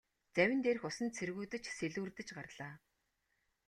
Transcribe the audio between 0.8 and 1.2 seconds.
усан